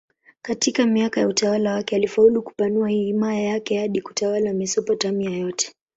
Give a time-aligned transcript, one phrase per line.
[0.41, 5.73] Katika miaka ya utawala wake alifaulu kupanua himaya yake hadi kutawala Mesopotamia yote.